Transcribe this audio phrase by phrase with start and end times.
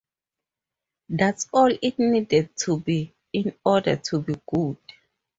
[1.09, 4.77] That’s all it needed to be in order to be good.